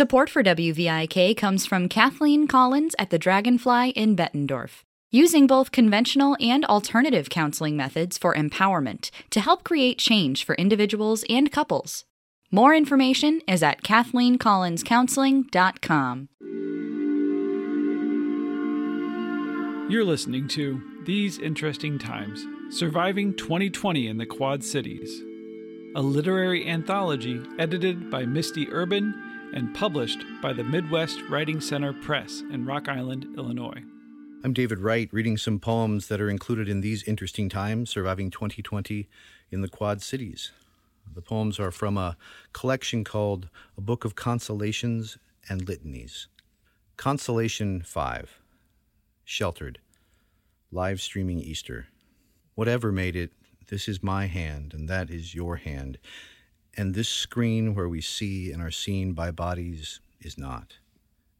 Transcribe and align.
Support 0.00 0.30
for 0.30 0.42
WVIK 0.42 1.36
comes 1.36 1.66
from 1.66 1.86
Kathleen 1.86 2.48
Collins 2.48 2.94
at 2.98 3.10
the 3.10 3.18
Dragonfly 3.18 3.90
in 3.90 4.16
Bettendorf, 4.16 4.82
using 5.10 5.46
both 5.46 5.72
conventional 5.72 6.38
and 6.40 6.64
alternative 6.64 7.28
counseling 7.28 7.76
methods 7.76 8.16
for 8.16 8.34
empowerment 8.34 9.10
to 9.28 9.40
help 9.40 9.62
create 9.62 9.98
change 9.98 10.42
for 10.42 10.54
individuals 10.54 11.22
and 11.28 11.52
couples. 11.52 12.06
More 12.50 12.74
information 12.74 13.42
is 13.46 13.62
at 13.62 13.82
KathleenCollinsCounseling.com. 13.82 16.28
You're 19.90 20.06
listening 20.06 20.48
to 20.48 20.80
These 21.04 21.38
Interesting 21.40 21.98
Times 21.98 22.46
Surviving 22.70 23.34
2020 23.34 24.06
in 24.06 24.16
the 24.16 24.24
Quad 24.24 24.64
Cities, 24.64 25.22
a 25.94 26.00
literary 26.00 26.66
anthology 26.66 27.42
edited 27.58 28.10
by 28.10 28.24
Misty 28.24 28.66
Urban 28.72 29.26
and 29.52 29.74
published 29.74 30.24
by 30.40 30.52
the 30.52 30.62
Midwest 30.62 31.20
Writing 31.28 31.60
Center 31.60 31.92
Press 31.92 32.42
in 32.52 32.64
Rock 32.64 32.88
Island, 32.88 33.26
Illinois. 33.36 33.82
I'm 34.44 34.52
David 34.52 34.78
Wright, 34.78 35.08
reading 35.12 35.36
some 35.36 35.58
poems 35.58 36.06
that 36.06 36.20
are 36.20 36.30
included 36.30 36.68
in 36.68 36.80
These 36.80 37.02
Interesting 37.02 37.48
Times 37.48 37.90
Surviving 37.90 38.30
2020 38.30 39.08
in 39.50 39.60
the 39.60 39.68
Quad 39.68 40.02
Cities. 40.02 40.52
The 41.12 41.20
poems 41.20 41.58
are 41.58 41.72
from 41.72 41.98
a 41.98 42.16
collection 42.52 43.02
called 43.02 43.48
A 43.76 43.80
Book 43.80 44.04
of 44.04 44.14
Consolations 44.14 45.18
and 45.48 45.66
Litanies. 45.66 46.28
Consolation 46.96 47.82
5 47.82 48.40
Sheltered, 49.24 49.80
live 50.70 51.00
streaming 51.00 51.40
Easter. 51.40 51.88
Whatever 52.54 52.92
made 52.92 53.16
it, 53.16 53.32
this 53.68 53.88
is 53.88 54.02
my 54.02 54.26
hand, 54.26 54.74
and 54.74 54.88
that 54.88 55.10
is 55.10 55.34
your 55.34 55.56
hand. 55.56 55.98
And 56.76 56.94
this 56.94 57.08
screen 57.08 57.74
where 57.74 57.88
we 57.88 58.00
see 58.00 58.52
and 58.52 58.62
are 58.62 58.70
seen 58.70 59.12
by 59.12 59.30
bodies 59.30 60.00
is 60.20 60.38
not. 60.38 60.78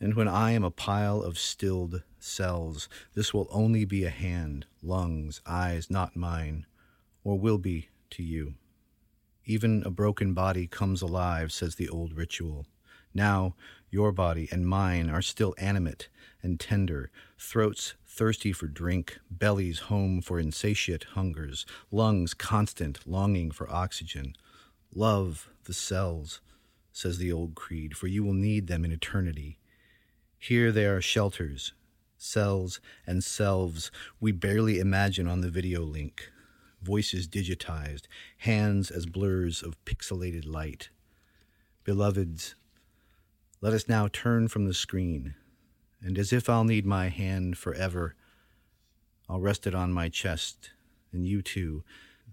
And 0.00 0.14
when 0.14 0.28
I 0.28 0.52
am 0.52 0.62
a 0.62 0.70
pile 0.70 1.22
of 1.22 1.38
stilled 1.38 2.02
cells, 2.18 2.88
this 3.14 3.32
will 3.32 3.48
only 3.50 3.84
be 3.84 4.04
a 4.04 4.10
hand, 4.10 4.66
lungs, 4.82 5.40
eyes, 5.46 5.90
not 5.90 6.16
mine, 6.16 6.66
or 7.24 7.38
will 7.38 7.58
be 7.58 7.88
to 8.10 8.22
you. 8.22 8.54
Even 9.44 9.82
a 9.84 9.90
broken 9.90 10.34
body 10.34 10.66
comes 10.66 11.02
alive, 11.02 11.52
says 11.52 11.76
the 11.76 11.88
old 11.88 12.12
ritual. 12.14 12.66
Now, 13.14 13.54
your 13.90 14.12
body 14.12 14.48
and 14.52 14.66
mine 14.66 15.08
are 15.08 15.22
still 15.22 15.54
animate 15.56 16.08
and 16.42 16.60
tender, 16.60 17.10
throats 17.38 17.94
thirsty 18.06 18.52
for 18.52 18.66
drink, 18.66 19.18
bellies 19.30 19.78
home 19.80 20.20
for 20.20 20.38
insatiate 20.38 21.04
hungers, 21.14 21.64
lungs 21.90 22.34
constant, 22.34 23.06
longing 23.06 23.50
for 23.50 23.70
oxygen. 23.70 24.34
Love 24.98 25.50
the 25.64 25.74
cells, 25.74 26.40
says 26.90 27.18
the 27.18 27.30
old 27.30 27.54
creed, 27.54 27.94
for 27.94 28.06
you 28.06 28.24
will 28.24 28.32
need 28.32 28.66
them 28.66 28.82
in 28.82 28.90
eternity. 28.90 29.58
Here 30.38 30.72
they 30.72 30.86
are 30.86 31.02
shelters, 31.02 31.74
cells, 32.16 32.80
and 33.06 33.22
selves 33.22 33.90
we 34.20 34.32
barely 34.32 34.80
imagine 34.80 35.28
on 35.28 35.42
the 35.42 35.50
video 35.50 35.82
link 35.82 36.32
voices 36.80 37.28
digitized, 37.28 38.04
hands 38.38 38.90
as 38.90 39.04
blurs 39.04 39.62
of 39.62 39.84
pixelated 39.84 40.46
light. 40.46 40.88
Beloveds, 41.84 42.54
let 43.60 43.74
us 43.74 43.88
now 43.88 44.08
turn 44.10 44.48
from 44.48 44.64
the 44.64 44.72
screen, 44.72 45.34
and 46.00 46.16
as 46.16 46.32
if 46.32 46.48
I'll 46.48 46.64
need 46.64 46.86
my 46.86 47.10
hand 47.10 47.58
forever, 47.58 48.14
I'll 49.28 49.40
rest 49.40 49.66
it 49.66 49.74
on 49.74 49.92
my 49.92 50.08
chest, 50.08 50.70
and 51.12 51.26
you 51.26 51.42
too. 51.42 51.84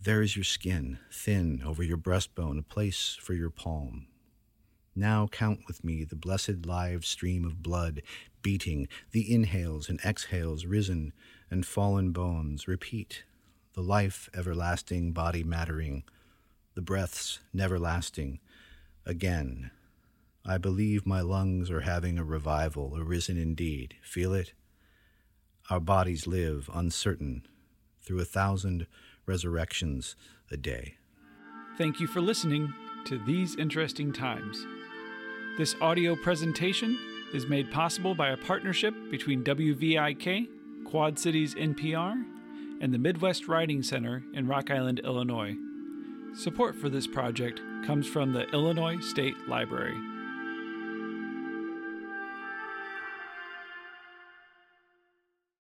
There 0.03 0.21
is 0.21 0.35
your 0.35 0.43
skin, 0.43 0.99
thin 1.09 1.63
over 1.65 1.81
your 1.81 1.95
breastbone, 1.95 2.59
a 2.59 2.63
place 2.63 3.17
for 3.21 3.33
your 3.33 3.49
palm. 3.49 4.07
Now 4.97 5.27
count 5.27 5.61
with 5.65 5.81
me 5.81 6.03
the 6.03 6.17
blessed 6.17 6.65
live 6.65 7.05
stream 7.05 7.45
of 7.45 7.63
blood 7.63 8.01
beating, 8.41 8.89
the 9.11 9.33
inhales 9.33 9.87
and 9.87 10.01
exhales, 10.01 10.65
risen 10.65 11.13
and 11.49 11.65
fallen 11.65 12.11
bones. 12.11 12.67
Repeat 12.67 13.23
the 13.75 13.81
life 13.81 14.29
everlasting, 14.33 15.13
body 15.13 15.41
mattering, 15.41 16.03
the 16.75 16.81
breaths 16.81 17.39
never 17.53 17.79
lasting. 17.79 18.41
Again, 19.05 19.71
I 20.45 20.57
believe 20.57 21.05
my 21.05 21.21
lungs 21.21 21.71
are 21.71 21.81
having 21.81 22.19
a 22.19 22.25
revival, 22.25 22.93
arisen 22.97 23.37
indeed. 23.37 23.95
Feel 24.03 24.33
it? 24.33 24.51
Our 25.69 25.79
bodies 25.79 26.27
live 26.27 26.69
uncertain 26.73 27.47
through 28.01 28.19
a 28.19 28.25
thousand 28.25 28.85
resurrections 29.25 30.15
a 30.51 30.57
day. 30.57 30.95
Thank 31.77 31.99
you 31.99 32.07
for 32.07 32.21
listening 32.21 32.73
to 33.05 33.17
These 33.25 33.55
Interesting 33.55 34.13
Times. 34.13 34.65
This 35.57 35.75
audio 35.81 36.15
presentation 36.15 36.97
is 37.33 37.47
made 37.47 37.71
possible 37.71 38.15
by 38.15 38.29
a 38.29 38.37
partnership 38.37 38.93
between 39.09 39.43
WVIK, 39.43 40.47
Quad 40.85 41.17
Cities 41.17 41.55
NPR, 41.55 42.23
and 42.81 42.93
the 42.93 42.99
Midwest 42.99 43.47
Writing 43.47 43.81
Center 43.81 44.23
in 44.33 44.47
Rock 44.47 44.69
Island, 44.69 45.01
Illinois. 45.03 45.55
Support 46.35 46.75
for 46.75 46.89
this 46.89 47.07
project 47.07 47.61
comes 47.85 48.07
from 48.07 48.33
the 48.33 48.47
Illinois 48.51 48.99
State 48.99 49.35
Library. 49.47 50.12